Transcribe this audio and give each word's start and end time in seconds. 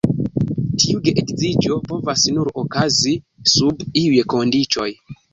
Tiu 0.83 1.01
geedziĝo 1.07 1.75
povas 1.91 2.23
nur 2.37 2.49
okazi 2.61 3.13
sub 3.51 3.85
iuj 4.03 4.23
kondiĉoj. 4.35 4.89